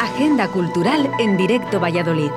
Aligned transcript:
Agenda 0.00 0.48
Cultural 0.48 1.08
en 1.20 1.36
directo 1.36 1.78
Valladolid. 1.78 2.32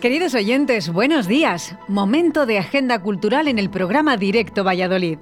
Queridos 0.00 0.34
oyentes, 0.34 0.88
buenos 0.92 1.28
días. 1.28 1.76
Momento 1.86 2.46
de 2.46 2.58
Agenda 2.58 2.98
Cultural 2.98 3.46
en 3.46 3.60
el 3.60 3.70
programa 3.70 4.16
Directo 4.16 4.64
Valladolid. 4.64 5.18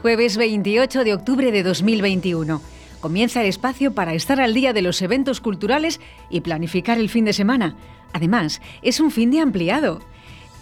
Jueves 0.00 0.36
28 0.36 1.02
de 1.02 1.14
octubre 1.14 1.50
de 1.50 1.64
2021. 1.64 2.62
Comienza 3.00 3.40
el 3.40 3.48
espacio 3.48 3.94
para 3.94 4.14
estar 4.14 4.40
al 4.40 4.54
día 4.54 4.72
de 4.72 4.82
los 4.82 5.02
eventos 5.02 5.40
culturales 5.40 6.00
y 6.30 6.42
planificar 6.42 6.98
el 6.98 7.08
fin 7.08 7.24
de 7.24 7.32
semana. 7.32 7.74
Además, 8.12 8.62
es 8.82 9.00
un 9.00 9.10
fin 9.10 9.32
de 9.32 9.40
ampliado. 9.40 9.98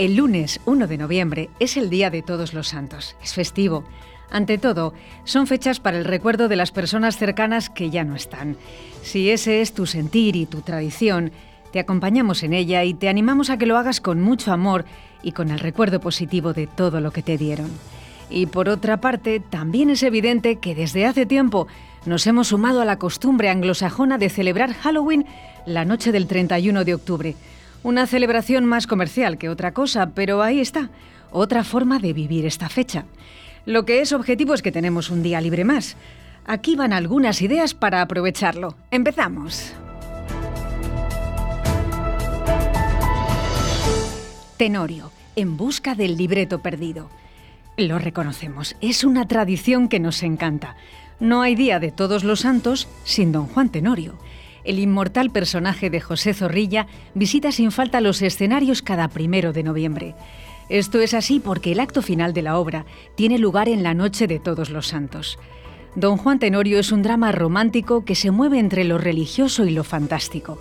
El 0.01 0.17
lunes 0.17 0.61
1 0.65 0.87
de 0.87 0.97
noviembre 0.97 1.51
es 1.59 1.77
el 1.77 1.91
Día 1.91 2.09
de 2.09 2.23
Todos 2.23 2.55
los 2.55 2.69
Santos. 2.69 3.17
Es 3.23 3.35
festivo. 3.35 3.85
Ante 4.31 4.57
todo, 4.57 4.95
son 5.25 5.47
fechas 5.47 5.79
para 5.79 5.99
el 5.99 6.07
recuerdo 6.07 6.49
de 6.49 6.57
las 6.57 6.73
personas 6.73 7.19
cercanas 7.19 7.69
que 7.69 7.91
ya 7.91 8.03
no 8.03 8.17
están. 8.17 8.57
Si 9.03 9.31
ese 9.31 9.61
es 9.61 9.75
tu 9.75 9.85
sentir 9.85 10.37
y 10.37 10.47
tu 10.47 10.63
tradición, 10.63 11.33
te 11.71 11.81
acompañamos 11.81 12.43
en 12.45 12.55
ella 12.55 12.83
y 12.83 12.95
te 12.95 13.11
animamos 13.11 13.51
a 13.51 13.59
que 13.59 13.67
lo 13.67 13.77
hagas 13.77 14.01
con 14.01 14.23
mucho 14.23 14.55
amor 14.55 14.87
y 15.23 15.33
con 15.33 15.51
el 15.51 15.59
recuerdo 15.59 16.01
positivo 16.01 16.55
de 16.55 16.67
todo 16.67 17.03
lo 17.03 17.11
que 17.11 17.23
te 17.23 17.37
dieron. 17.37 17.69
Y 18.31 18.47
por 18.47 18.71
otra 18.71 19.03
parte, 19.03 19.39
también 19.39 19.91
es 19.91 20.03
evidente 20.03 20.57
que 20.57 20.75
desde 20.75 21.05
hace 21.05 21.27
tiempo 21.27 21.67
nos 22.07 22.27
hemos 22.27 22.49
sumado 22.49 22.81
a 22.81 22.87
la 22.87 22.99
costumbre 22.99 23.51
anglosajona 23.51 24.17
de 24.17 24.31
celebrar 24.31 24.73
Halloween 24.73 25.27
la 25.67 25.85
noche 25.85 26.11
del 26.11 26.27
31 26.27 26.87
de 26.87 26.95
octubre. 26.95 27.37
Una 27.83 28.07
celebración 28.07 28.67
más 28.67 28.87
comercial 28.87 29.39
que 29.39 29.49
otra 29.49 29.73
cosa, 29.73 30.11
pero 30.15 30.43
ahí 30.43 30.61
está, 30.61 30.91
otra 31.31 31.65
forma 31.65 31.99
de 31.99 32.13
vivir 32.13 32.45
esta 32.45 32.69
fecha. 32.69 33.07
Lo 33.65 33.87
que 33.87 34.01
es 34.03 34.13
objetivo 34.13 34.53
es 34.53 34.61
que 34.61 34.73
tenemos 34.73 35.11
un 35.11 35.23
día 35.23 35.41
libre 35.41 35.65
más. 35.65 35.97
Aquí 36.47 36.77
van 36.77 36.93
algunas 36.93 37.41
ideas 37.41 37.73
para 37.73 38.03
aprovecharlo. 38.03 38.75
Empezamos. 38.91 39.73
Tenorio, 44.59 45.11
en 45.37 45.57
busca 45.57 45.95
del 45.95 46.19
libreto 46.19 46.61
perdido. 46.61 47.09
Lo 47.79 47.99
reconocemos, 47.99 48.77
es 48.83 49.05
una 49.05 49.27
tradición 49.27 49.89
que 49.89 50.01
nos 50.01 50.23
encanta. 50.23 50.77
No 51.19 51.41
hay 51.41 51.55
día 51.55 51.79
de 51.79 51.93
todos 51.93 52.25
los 52.25 52.41
santos 52.41 52.89
sin 53.05 53.33
don 53.33 53.47
Juan 53.47 53.71
Tenorio. 53.71 54.19
El 54.65 54.79
inmortal 54.79 55.31
personaje 55.31 55.91
de 55.91 56.01
José 56.01 56.35
Zorrilla 56.35 56.87
visita 57.15 57.53
sin 57.53 57.71
falta 57.71 58.01
los 58.01 58.23
escenarios 58.23 58.83
cada 58.83 59.09
primero 59.09 59.53
de 59.53 59.63
noviembre. 59.63 60.15
Esto 60.69 61.01
es 61.01 61.15
así 61.15 61.41
porque 61.41 61.73
el 61.73 61.81
acto 61.81 62.03
final 62.03 62.33
de 62.33 62.43
la 62.43 62.59
obra 62.59 62.85
tiene 63.17 63.39
lugar 63.39 63.69
en 63.69 63.83
la 63.83 63.95
noche 63.95 64.27
de 64.27 64.39
todos 64.39 64.71
los 64.71 64.87
santos. 64.87 65.39
Don 65.97 66.17
Juan 66.17 66.39
Tenorio 66.39 66.79
es 66.79 66.93
un 66.93 67.03
drama 67.03 67.33
romántico 67.33 68.05
que 68.05 68.15
se 68.15 68.31
mueve 68.31 68.59
entre 68.59 68.85
lo 68.85 68.99
religioso 68.99 69.67
y 69.67 69.71
lo 69.71 69.83
fantástico 69.83 70.59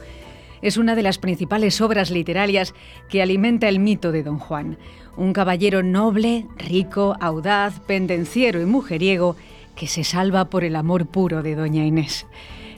es 0.62 0.78
una 0.78 0.96
de 0.96 1.04
las 1.04 1.18
principales 1.18 1.80
obras 1.82 2.12
literarias 2.12 2.74
que 3.08 3.22
alimenta 3.22 3.70
el 3.70 3.80
mito 3.80 4.12
de 4.12 4.24
Don 4.24 4.40
Juan, 4.40 4.78
un 5.18 5.34
caballero 5.34 5.84
noble, 5.84 6.46
rico, 6.58 7.16
audaz, 7.20 7.80
pendenciero 7.82 8.62
y 8.62 8.66
mujeriego 8.66 9.36
que 9.76 9.88
se 9.88 10.04
salva 10.04 10.50
por 10.50 10.64
el 10.64 10.76
amor 10.76 11.06
puro 11.06 11.42
de 11.42 11.56
Doña 11.56 11.86
Inés. 11.86 12.26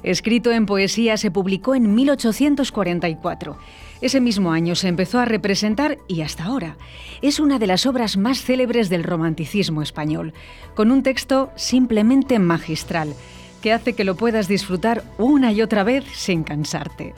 Escrito 0.03 0.52
en 0.52 0.66
poesía, 0.66 1.17
se 1.17 1.31
publicó 1.31 1.75
en 1.75 1.94
1844. 1.94 3.57
Ese 4.02 4.19
mismo 4.19 4.52
año 4.52 4.75
se 4.75 4.88
empezó 4.88 5.19
a 5.19 5.25
representar 5.25 5.99
y 6.07 6.21
hasta 6.21 6.45
ahora 6.45 6.75
es 7.21 7.39
una 7.39 7.59
de 7.59 7.67
las 7.67 7.85
obras 7.85 8.17
más 8.17 8.41
célebres 8.41 8.89
del 8.89 9.03
romanticismo 9.03 9.81
español, 9.83 10.33
con 10.75 10.89
un 10.91 11.03
texto 11.03 11.52
simplemente 11.55 12.39
magistral 12.39 13.13
que 13.61 13.72
hace 13.72 13.94
que 13.94 14.03
lo 14.03 14.16
puedas 14.16 14.47
disfrutar 14.47 15.03
una 15.19 15.52
y 15.52 15.61
otra 15.61 15.83
vez 15.83 16.03
sin 16.13 16.44
cansarte. 16.44 17.13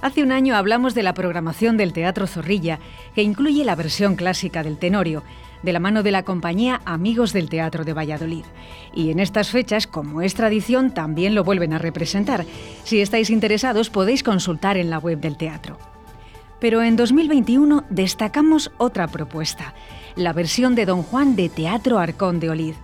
Hace 0.00 0.22
un 0.22 0.30
año 0.30 0.54
hablamos 0.54 0.94
de 0.94 1.02
la 1.02 1.14
programación 1.14 1.76
del 1.76 1.92
Teatro 1.92 2.26
Zorrilla, 2.26 2.78
que 3.14 3.22
incluye 3.22 3.64
la 3.64 3.74
versión 3.74 4.14
clásica 4.14 4.62
del 4.62 4.78
Tenorio, 4.78 5.24
de 5.62 5.72
la 5.72 5.80
mano 5.80 6.02
de 6.02 6.10
la 6.10 6.22
compañía 6.22 6.80
Amigos 6.84 7.32
del 7.32 7.48
Teatro 7.48 7.84
de 7.84 7.92
Valladolid. 7.92 8.44
Y 8.94 9.10
en 9.10 9.20
estas 9.20 9.50
fechas, 9.50 9.86
como 9.86 10.22
es 10.22 10.34
tradición, 10.34 10.92
también 10.92 11.34
lo 11.34 11.44
vuelven 11.44 11.72
a 11.72 11.78
representar. 11.78 12.44
Si 12.84 13.00
estáis 13.00 13.30
interesados 13.30 13.90
podéis 13.90 14.22
consultar 14.22 14.76
en 14.76 14.90
la 14.90 14.98
web 14.98 15.20
del 15.20 15.36
teatro. 15.36 15.78
Pero 16.60 16.82
en 16.82 16.96
2021 16.96 17.84
destacamos 17.88 18.72
otra 18.78 19.06
propuesta, 19.08 19.74
la 20.16 20.32
versión 20.32 20.74
de 20.74 20.86
Don 20.86 21.02
Juan 21.02 21.36
de 21.36 21.48
Teatro 21.48 21.98
Arcón 21.98 22.40
de 22.40 22.50
Olid. 22.50 22.74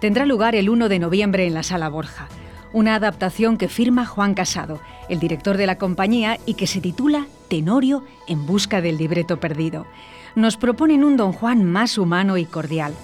Tendrá 0.00 0.26
lugar 0.26 0.54
el 0.54 0.68
1 0.68 0.88
de 0.88 0.98
noviembre 0.98 1.46
en 1.46 1.54
la 1.54 1.62
Sala 1.62 1.88
Borja 1.88 2.28
una 2.76 2.94
adaptación 2.94 3.56
que 3.56 3.68
firma 3.68 4.04
Juan 4.04 4.34
Casado, 4.34 4.80
el 5.08 5.18
director 5.18 5.56
de 5.56 5.66
la 5.66 5.78
compañía, 5.78 6.38
y 6.44 6.54
que 6.54 6.66
se 6.66 6.82
titula 6.82 7.26
Tenorio 7.48 8.02
en 8.26 8.46
busca 8.46 8.80
del 8.80 8.98
libreto 8.98 9.38
perdido. 9.38 9.86
Nos 10.34 10.56
proponen 10.56 11.04
un 11.04 11.16
don 11.16 11.32
Juan 11.32 11.64
más 11.64 11.98
humano 11.98 12.36
y 12.36 12.44
cordial. 12.44 12.94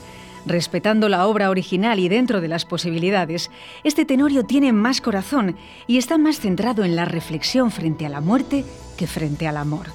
Respetando 0.44 1.08
la 1.08 1.26
obra 1.26 1.50
original 1.50 2.00
y 2.00 2.08
dentro 2.08 2.40
de 2.40 2.48
las 2.48 2.64
posibilidades, 2.64 3.50
este 3.84 4.04
Tenorio 4.04 4.44
tiene 4.44 4.72
más 4.72 5.00
corazón 5.00 5.56
y 5.86 5.98
está 5.98 6.18
más 6.18 6.40
centrado 6.40 6.84
en 6.84 6.96
la 6.96 7.04
reflexión 7.04 7.70
frente 7.70 8.06
a 8.06 8.08
la 8.08 8.20
muerte 8.20 8.64
que 8.96 9.06
frente 9.06 9.46
al 9.46 9.56
amor. 9.56 9.86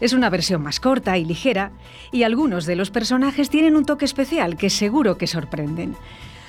Es 0.00 0.14
una 0.14 0.30
versión 0.30 0.62
más 0.62 0.80
corta 0.80 1.16
y 1.18 1.24
ligera, 1.24 1.70
y 2.10 2.24
algunos 2.24 2.66
de 2.66 2.74
los 2.74 2.90
personajes 2.90 3.50
tienen 3.50 3.76
un 3.76 3.84
toque 3.84 4.04
especial 4.04 4.56
que 4.56 4.70
seguro 4.70 5.16
que 5.16 5.26
sorprenden. 5.28 5.94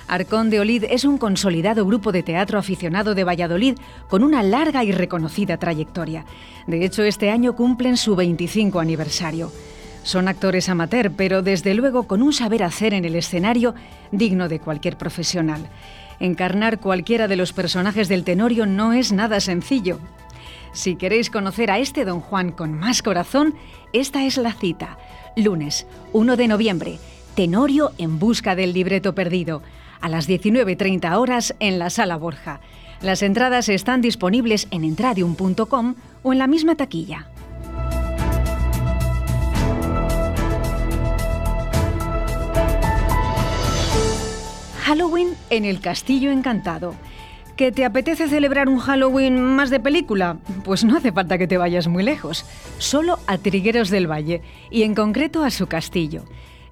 Arcón 0.06 0.50
de 0.50 0.60
Olid 0.60 0.84
es 0.84 1.04
un 1.04 1.16
consolidado 1.18 1.86
grupo 1.86 2.12
de 2.12 2.22
teatro 2.22 2.58
aficionado 2.58 3.14
de 3.14 3.24
Valladolid 3.24 3.76
con 4.08 4.22
una 4.22 4.42
larga 4.42 4.84
y 4.84 4.92
reconocida 4.92 5.56
trayectoria. 5.56 6.24
De 6.66 6.84
hecho, 6.84 7.02
este 7.02 7.30
año 7.30 7.56
cumplen 7.56 7.96
su 7.96 8.14
25 8.14 8.80
aniversario. 8.80 9.50
Son 10.02 10.28
actores 10.28 10.68
amateur, 10.68 11.10
pero 11.10 11.40
desde 11.40 11.74
luego 11.74 12.06
con 12.06 12.20
un 12.20 12.34
saber 12.34 12.62
hacer 12.62 12.92
en 12.92 13.06
el 13.06 13.16
escenario 13.16 13.74
digno 14.12 14.48
de 14.48 14.60
cualquier 14.60 14.98
profesional. 14.98 15.70
Encarnar 16.20 16.78
cualquiera 16.78 17.26
de 17.26 17.36
los 17.36 17.54
personajes 17.54 18.08
del 18.08 18.24
Tenorio 18.24 18.66
no 18.66 18.92
es 18.92 19.12
nada 19.12 19.40
sencillo. 19.40 19.98
Si 20.72 20.96
queréis 20.96 21.30
conocer 21.30 21.70
a 21.70 21.78
este 21.78 22.04
don 22.04 22.20
Juan 22.20 22.52
con 22.52 22.74
más 22.74 23.02
corazón, 23.02 23.54
esta 23.94 24.24
es 24.26 24.36
la 24.36 24.52
cita. 24.52 24.98
Lunes, 25.36 25.86
1 26.12 26.36
de 26.36 26.48
noviembre, 26.48 26.98
Tenorio 27.34 27.92
en 27.96 28.18
busca 28.18 28.54
del 28.54 28.74
libreto 28.74 29.14
perdido 29.14 29.62
a 30.04 30.08
las 30.10 30.28
19.30 30.28 31.16
horas 31.16 31.54
en 31.60 31.78
la 31.78 31.88
Sala 31.88 32.18
Borja. 32.18 32.60
Las 33.00 33.22
entradas 33.22 33.70
están 33.70 34.02
disponibles 34.02 34.68
en 34.70 34.84
entradium.com 34.84 35.94
o 36.22 36.32
en 36.34 36.38
la 36.38 36.46
misma 36.46 36.74
taquilla. 36.74 37.26
Halloween 44.82 45.30
en 45.48 45.64
el 45.64 45.80
Castillo 45.80 46.30
Encantado. 46.30 46.94
¿Que 47.56 47.72
te 47.72 47.86
apetece 47.86 48.28
celebrar 48.28 48.68
un 48.68 48.80
Halloween 48.80 49.42
más 49.42 49.70
de 49.70 49.80
película? 49.80 50.36
Pues 50.64 50.84
no 50.84 50.98
hace 50.98 51.12
falta 51.12 51.38
que 51.38 51.46
te 51.46 51.56
vayas 51.56 51.88
muy 51.88 52.02
lejos, 52.02 52.44
solo 52.76 53.18
a 53.26 53.38
Trigueros 53.38 53.88
del 53.88 54.10
Valle 54.10 54.42
y 54.70 54.82
en 54.82 54.94
concreto 54.94 55.42
a 55.44 55.50
su 55.50 55.66
castillo. 55.66 56.24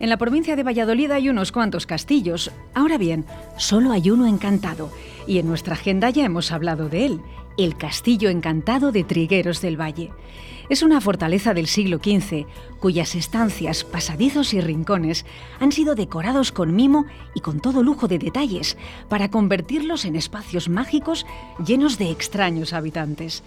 En 0.02 0.08
la 0.08 0.16
provincia 0.16 0.56
de 0.56 0.64
Valladolid 0.64 1.12
hay 1.12 1.28
unos 1.28 1.52
cuantos 1.52 1.86
castillos. 1.86 2.50
Ahora 2.74 2.98
bien, 2.98 3.24
solo 3.56 3.92
hay 3.92 4.10
uno 4.10 4.26
encantado, 4.26 4.90
y 5.28 5.38
en 5.38 5.46
nuestra 5.46 5.74
agenda 5.74 6.10
ya 6.10 6.24
hemos 6.24 6.50
hablado 6.50 6.88
de 6.88 7.06
él, 7.06 7.20
el 7.56 7.76
Castillo 7.76 8.28
Encantado 8.28 8.90
de 8.90 9.04
Trigueros 9.04 9.60
del 9.60 9.80
Valle. 9.80 10.10
Es 10.68 10.82
una 10.82 11.00
fortaleza 11.00 11.54
del 11.54 11.68
siglo 11.68 11.98
XV, 11.98 12.46
cuyas 12.80 13.14
estancias, 13.14 13.84
pasadizos 13.84 14.54
y 14.54 14.60
rincones 14.60 15.24
han 15.60 15.70
sido 15.70 15.94
decorados 15.94 16.50
con 16.50 16.74
mimo 16.74 17.06
y 17.36 17.40
con 17.40 17.60
todo 17.60 17.84
lujo 17.84 18.08
de 18.08 18.18
detalles 18.18 18.76
para 19.08 19.30
convertirlos 19.30 20.04
en 20.04 20.16
espacios 20.16 20.68
mágicos 20.68 21.26
llenos 21.64 21.96
de 21.98 22.10
extraños 22.10 22.72
habitantes. 22.72 23.44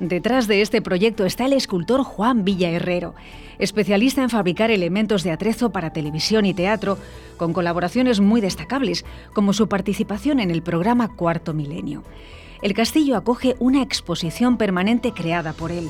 Detrás 0.00 0.46
de 0.46 0.60
este 0.60 0.82
proyecto 0.82 1.24
está 1.24 1.46
el 1.46 1.54
escultor 1.54 2.02
Juan 2.02 2.44
Villa 2.44 2.68
Herrero, 2.68 3.14
especialista 3.58 4.22
en 4.22 4.28
fabricar 4.28 4.70
elementos 4.70 5.22
de 5.22 5.30
atrezo 5.30 5.70
para 5.70 5.94
televisión 5.94 6.44
y 6.44 6.52
teatro, 6.52 6.98
con 7.38 7.54
colaboraciones 7.54 8.20
muy 8.20 8.42
destacables, 8.42 9.06
como 9.32 9.54
su 9.54 9.68
participación 9.68 10.38
en 10.38 10.50
el 10.50 10.60
programa 10.60 11.08
Cuarto 11.08 11.54
Milenio. 11.54 12.02
El 12.60 12.74
castillo 12.74 13.16
acoge 13.16 13.56
una 13.58 13.80
exposición 13.80 14.58
permanente 14.58 15.12
creada 15.12 15.54
por 15.54 15.72
él, 15.72 15.88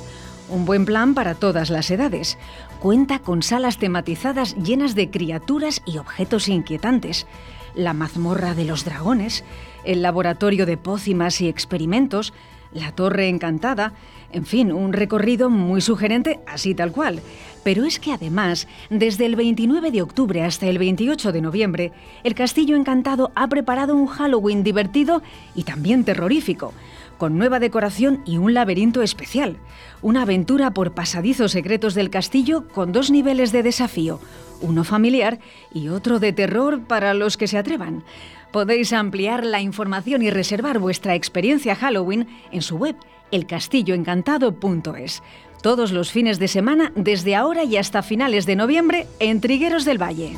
un 0.49 0.65
buen 0.65 0.85
plan 0.85 1.15
para 1.15 1.35
todas 1.35 1.71
las 1.71 1.91
edades. 1.91 2.39
Cuenta 2.81 3.19
con 3.19 3.43
salas 3.43 3.79
tematizadas 3.79 4.55
llenas 4.57 4.95
de 4.95 5.11
criaturas 5.11 5.83
y 5.85 5.99
objetos 5.99 6.47
inquietantes. 6.47 7.27
La 7.75 7.93
mazmorra 7.93 8.55
de 8.55 8.65
los 8.65 8.85
dragones, 8.85 9.45
el 9.85 10.03
laboratorio 10.03 10.65
de 10.65 10.77
pócimas 10.77 11.41
y 11.41 11.49
experimentos, 11.49 12.33
la 12.77 12.93
Torre 12.93 13.29
Encantada, 13.29 13.95
en 14.33 14.45
fin, 14.45 14.71
un 14.73 14.93
recorrido 14.93 15.51
muy 15.51 15.81
sugerente, 15.81 16.41
así 16.47 16.75
tal 16.75 16.93
cual. 16.93 17.21
Pero 17.65 17.85
es 17.85 17.99
que 17.99 18.13
además, 18.13 18.69
desde 18.91 19.27
el 19.27 19.35
29 19.35 19.91
de 19.91 20.03
octubre 20.03 20.43
hasta 20.43 20.67
el 20.67 20.79
28 20.79 21.33
de 21.33 21.41
noviembre, 21.41 21.93
el 22.23 22.35
Castillo 22.35 22.77
Encantado 22.77 23.33
ha 23.35 23.49
preparado 23.49 23.95
un 23.95 24.07
Halloween 24.07 24.63
divertido 24.63 25.23
y 25.55 25.65
también 25.65 26.05
terrorífico, 26.05 26.73
con 27.19 27.39
nueva 27.39 27.59
decoración 27.59 28.23
y 28.27 28.37
un 28.37 28.53
laberinto 28.55 29.03
especial. 29.03 29.57
Una 30.03 30.23
aventura 30.23 30.73
por 30.73 30.93
pasadizos 30.93 31.53
secretos 31.53 31.95
del 31.95 32.11
castillo 32.11 32.69
con 32.69 32.93
dos 32.93 33.11
niveles 33.11 33.53
de 33.53 33.63
desafío, 33.63 34.21
uno 34.61 34.85
familiar 34.85 35.39
y 35.73 35.89
otro 35.89 36.19
de 36.21 36.33
terror 36.33 36.81
para 36.83 37.15
los 37.15 37.37
que 37.37 37.49
se 37.49 37.59
atrevan. 37.59 38.05
Podéis 38.53 38.93
ampliar 38.93 39.45
la 39.45 39.61
información 39.61 40.23
y 40.23 40.31
reservar 40.31 40.79
vuestra 40.79 41.15
experiencia 41.15 41.75
Halloween 41.75 42.29
en 42.53 42.63
su 42.63 42.77
web 42.77 42.97
elcastilloencantado.es. 43.31 45.23
Todos 45.63 45.93
los 45.93 46.13
fines 46.13 46.39
de 46.39 46.49
semana, 46.49 46.93
desde 46.95 47.35
ahora 47.35 47.65
y 47.65 47.77
hasta 47.77 48.03
finales 48.03 48.47
de 48.47 48.57
noviembre, 48.57 49.07
en 49.19 49.41
Trigueros 49.41 49.85
del 49.85 50.01
Valle. 50.01 50.37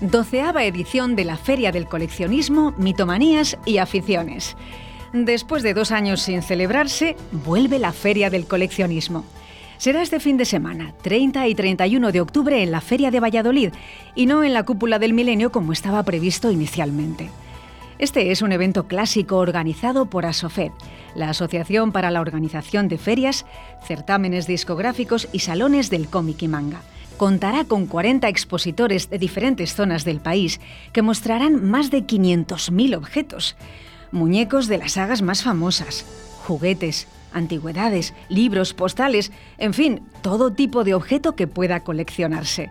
Doceava 0.00 0.64
edición 0.64 1.16
de 1.16 1.24
la 1.24 1.38
Feria 1.38 1.72
del 1.72 1.86
Coleccionismo, 1.86 2.74
Mitomanías 2.76 3.56
y 3.64 3.78
Aficiones. 3.78 4.54
Después 5.14 5.62
de 5.62 5.74
dos 5.74 5.92
años 5.92 6.22
sin 6.22 6.42
celebrarse, 6.42 7.14
vuelve 7.30 7.78
la 7.78 7.92
Feria 7.92 8.30
del 8.30 8.48
Coleccionismo. 8.48 9.24
Será 9.78 10.02
este 10.02 10.18
fin 10.18 10.36
de 10.36 10.44
semana, 10.44 10.92
30 11.02 11.46
y 11.46 11.54
31 11.54 12.10
de 12.10 12.20
octubre, 12.20 12.60
en 12.60 12.72
la 12.72 12.80
Feria 12.80 13.12
de 13.12 13.20
Valladolid 13.20 13.70
y 14.16 14.26
no 14.26 14.42
en 14.42 14.52
la 14.52 14.64
Cúpula 14.64 14.98
del 14.98 15.12
Milenio 15.12 15.52
como 15.52 15.72
estaba 15.72 16.02
previsto 16.02 16.50
inicialmente. 16.50 17.30
Este 18.00 18.32
es 18.32 18.42
un 18.42 18.50
evento 18.50 18.88
clásico 18.88 19.36
organizado 19.36 20.06
por 20.06 20.26
ASOFED, 20.26 20.72
la 21.14 21.30
Asociación 21.30 21.92
para 21.92 22.10
la 22.10 22.20
Organización 22.20 22.88
de 22.88 22.98
Ferias, 22.98 23.46
certámenes 23.86 24.48
discográficos 24.48 25.28
y 25.30 25.38
salones 25.38 25.90
del 25.90 26.08
cómic 26.08 26.42
y 26.42 26.48
manga. 26.48 26.80
Contará 27.18 27.62
con 27.62 27.86
40 27.86 28.28
expositores 28.28 29.10
de 29.10 29.18
diferentes 29.18 29.76
zonas 29.76 30.04
del 30.04 30.18
país 30.18 30.60
que 30.92 31.02
mostrarán 31.02 31.70
más 31.70 31.92
de 31.92 31.98
500.000 32.04 32.96
objetos, 32.96 33.54
muñecos 34.14 34.68
de 34.68 34.78
las 34.78 34.92
sagas 34.92 35.20
más 35.20 35.42
famosas, 35.42 36.06
juguetes, 36.46 37.08
antigüedades, 37.32 38.14
libros, 38.28 38.72
postales, 38.72 39.32
en 39.58 39.74
fin, 39.74 40.02
todo 40.22 40.52
tipo 40.52 40.84
de 40.84 40.94
objeto 40.94 41.34
que 41.34 41.48
pueda 41.48 41.80
coleccionarse. 41.80 42.70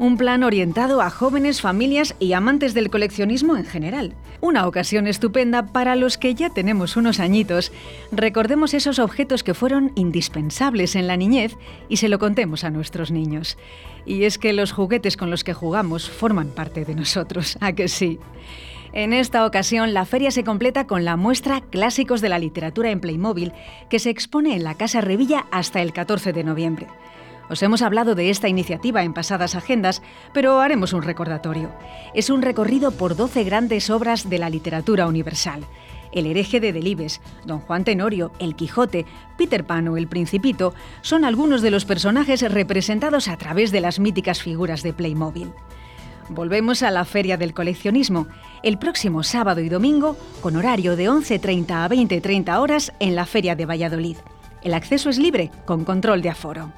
Un 0.00 0.16
plan 0.16 0.44
orientado 0.44 1.02
a 1.02 1.10
jóvenes, 1.10 1.60
familias 1.60 2.14
y 2.20 2.32
amantes 2.32 2.72
del 2.72 2.88
coleccionismo 2.88 3.56
en 3.56 3.64
general. 3.64 4.14
Una 4.40 4.66
ocasión 4.68 5.08
estupenda 5.08 5.66
para 5.66 5.96
los 5.96 6.18
que 6.18 6.36
ya 6.36 6.50
tenemos 6.50 6.96
unos 6.96 7.18
añitos. 7.18 7.72
Recordemos 8.12 8.74
esos 8.74 9.00
objetos 9.00 9.42
que 9.42 9.54
fueron 9.54 9.90
indispensables 9.96 10.94
en 10.94 11.08
la 11.08 11.16
niñez 11.16 11.56
y 11.88 11.96
se 11.96 12.08
lo 12.08 12.20
contemos 12.20 12.62
a 12.62 12.70
nuestros 12.70 13.10
niños. 13.10 13.58
Y 14.06 14.22
es 14.22 14.38
que 14.38 14.52
los 14.52 14.70
juguetes 14.70 15.16
con 15.16 15.30
los 15.30 15.42
que 15.42 15.52
jugamos 15.52 16.08
forman 16.08 16.50
parte 16.50 16.84
de 16.84 16.94
nosotros, 16.94 17.58
¿a 17.60 17.72
que 17.72 17.88
sí? 17.88 18.20
En 18.92 19.12
esta 19.12 19.44
ocasión, 19.44 19.92
la 19.92 20.06
feria 20.06 20.30
se 20.30 20.44
completa 20.44 20.86
con 20.86 21.04
la 21.04 21.16
muestra 21.16 21.60
Clásicos 21.60 22.20
de 22.20 22.30
la 22.30 22.38
Literatura 22.38 22.90
en 22.90 23.00
Playmobil, 23.00 23.52
que 23.90 23.98
se 23.98 24.10
expone 24.10 24.54
en 24.54 24.64
la 24.64 24.76
Casa 24.76 25.00
Revilla 25.00 25.46
hasta 25.50 25.82
el 25.82 25.92
14 25.92 26.32
de 26.32 26.44
noviembre. 26.44 26.86
Os 27.50 27.62
hemos 27.62 27.82
hablado 27.82 28.14
de 28.14 28.30
esta 28.30 28.48
iniciativa 28.48 29.02
en 29.02 29.14
pasadas 29.14 29.54
agendas, 29.54 30.02
pero 30.32 30.60
haremos 30.60 30.92
un 30.92 31.02
recordatorio. 31.02 31.70
Es 32.14 32.30
un 32.30 32.42
recorrido 32.42 32.90
por 32.90 33.16
12 33.16 33.44
grandes 33.44 33.90
obras 33.90 34.28
de 34.28 34.38
la 34.38 34.50
literatura 34.50 35.06
universal. 35.06 35.64
El 36.12 36.26
hereje 36.26 36.58
de 36.60 36.72
Delibes, 36.72 37.20
Don 37.44 37.60
Juan 37.60 37.84
Tenorio, 37.84 38.32
El 38.38 38.54
Quijote, 38.54 39.04
Peter 39.36 39.64
Pan 39.64 39.88
o 39.88 39.96
El 39.96 40.08
Principito 40.08 40.74
son 41.02 41.24
algunos 41.24 41.60
de 41.60 41.70
los 41.70 41.84
personajes 41.84 42.40
representados 42.50 43.28
a 43.28 43.36
través 43.36 43.72
de 43.72 43.82
las 43.82 43.98
míticas 43.98 44.42
figuras 44.42 44.82
de 44.82 44.94
Playmobil. 44.94 45.52
Volvemos 46.30 46.82
a 46.82 46.90
la 46.90 47.04
Feria 47.04 47.36
del 47.38 47.54
Coleccionismo, 47.54 48.26
el 48.62 48.78
próximo 48.78 49.22
sábado 49.22 49.60
y 49.60 49.68
domingo, 49.68 50.16
con 50.42 50.56
horario 50.56 50.94
de 50.94 51.08
11.30 51.08 51.70
a 51.70 51.88
20.30 51.88 52.58
horas 52.60 52.92
en 53.00 53.14
la 53.14 53.24
Feria 53.24 53.56
de 53.56 53.64
Valladolid. 53.64 54.18
El 54.62 54.74
acceso 54.74 55.08
es 55.08 55.18
libre, 55.18 55.50
con 55.64 55.84
control 55.84 56.20
de 56.20 56.28
aforo. 56.28 56.70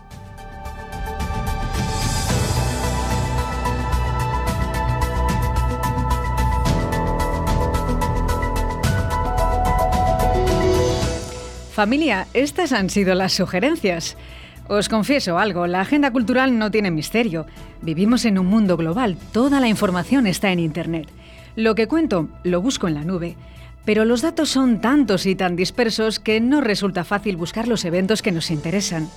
Familia, 11.73 12.27
estas 12.35 12.73
han 12.73 12.91
sido 12.91 13.15
las 13.15 13.33
sugerencias. 13.33 14.17
Os 14.71 14.89
confieso 14.89 15.37
algo, 15.37 15.67
la 15.67 15.81
agenda 15.81 16.13
cultural 16.13 16.57
no 16.57 16.71
tiene 16.71 16.93
misterio. 16.93 17.45
Vivimos 17.83 18.25
en 18.25 18.39
un 18.39 18.47
mundo 18.47 18.77
global, 18.77 19.17
toda 19.33 19.59
la 19.59 19.67
información 19.67 20.29
está 20.29 20.53
en 20.53 20.61
Internet. 20.61 21.09
Lo 21.57 21.75
que 21.75 21.89
cuento 21.89 22.29
lo 22.45 22.63
busco 22.63 22.87
en 22.87 22.95
la 22.95 23.03
nube, 23.03 23.35
pero 23.85 24.05
los 24.05 24.23
datos 24.23 24.49
son 24.49 24.81
tantos 24.81 25.27
y 25.27 25.35
tan 25.35 25.57
dispersos 25.57 26.21
que 26.21 26.41
no 26.41 26.61
resulta 26.61 27.03
fácil 27.03 27.37
buscar 27.37 27.67
los 27.67 27.85
eventos 27.85 28.23
que 28.23 28.31
nos 28.31 28.53
interesan. 28.53 29.09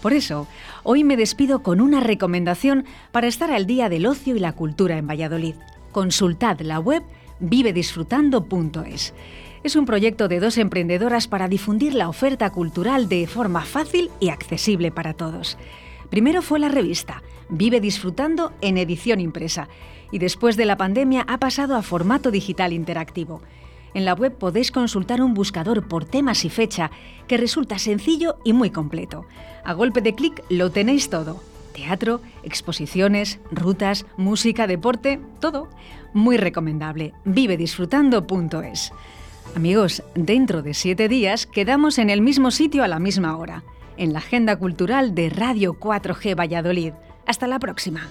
Por 0.00 0.12
eso, 0.12 0.46
hoy 0.84 1.02
me 1.02 1.16
despido 1.16 1.64
con 1.64 1.80
una 1.80 1.98
recomendación 1.98 2.84
para 3.10 3.26
estar 3.26 3.50
al 3.50 3.66
día 3.66 3.88
del 3.88 4.06
ocio 4.06 4.36
y 4.36 4.38
la 4.38 4.52
cultura 4.52 4.98
en 4.98 5.08
Valladolid. 5.08 5.56
Consultad 5.90 6.60
la 6.60 6.78
web 6.78 7.02
vivedisfrutando.es. 7.40 9.14
Es 9.64 9.76
un 9.76 9.86
proyecto 9.86 10.26
de 10.26 10.40
dos 10.40 10.58
emprendedoras 10.58 11.28
para 11.28 11.46
difundir 11.46 11.94
la 11.94 12.08
oferta 12.08 12.50
cultural 12.50 13.08
de 13.08 13.28
forma 13.28 13.62
fácil 13.62 14.10
y 14.18 14.30
accesible 14.30 14.90
para 14.90 15.14
todos. 15.14 15.56
Primero 16.10 16.42
fue 16.42 16.58
la 16.58 16.68
revista 16.68 17.22
Vive 17.48 17.80
Disfrutando 17.80 18.52
en 18.60 18.76
edición 18.76 19.20
impresa 19.20 19.68
y 20.10 20.18
después 20.18 20.56
de 20.56 20.66
la 20.66 20.76
pandemia 20.76 21.24
ha 21.28 21.38
pasado 21.38 21.76
a 21.76 21.82
formato 21.82 22.32
digital 22.32 22.72
interactivo. 22.72 23.40
En 23.94 24.04
la 24.04 24.14
web 24.14 24.36
podéis 24.36 24.72
consultar 24.72 25.22
un 25.22 25.32
buscador 25.32 25.86
por 25.86 26.06
temas 26.06 26.44
y 26.44 26.50
fecha 26.50 26.90
que 27.28 27.36
resulta 27.36 27.78
sencillo 27.78 28.38
y 28.44 28.54
muy 28.54 28.70
completo. 28.70 29.26
A 29.64 29.74
golpe 29.74 30.00
de 30.00 30.14
clic 30.14 30.42
lo 30.48 30.72
tenéis 30.72 31.08
todo. 31.08 31.40
Teatro, 31.72 32.20
exposiciones, 32.42 33.38
rutas, 33.52 34.06
música, 34.16 34.66
deporte, 34.66 35.20
todo. 35.40 35.68
Muy 36.14 36.36
recomendable. 36.36 37.14
Vivedisfrutando.es. 37.24 38.92
Amigos, 39.54 40.02
dentro 40.14 40.62
de 40.62 40.74
siete 40.74 41.08
días 41.08 41.46
quedamos 41.46 41.98
en 41.98 42.10
el 42.10 42.22
mismo 42.22 42.50
sitio 42.50 42.82
a 42.84 42.88
la 42.88 42.98
misma 42.98 43.36
hora, 43.36 43.64
en 43.96 44.12
la 44.12 44.20
Agenda 44.20 44.56
Cultural 44.56 45.14
de 45.14 45.28
Radio 45.30 45.74
4G 45.74 46.38
Valladolid. 46.38 46.92
Hasta 47.26 47.46
la 47.46 47.58
próxima. 47.58 48.08